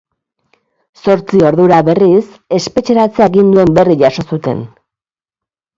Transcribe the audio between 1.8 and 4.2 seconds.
berriz, espetxeratze aginduen berri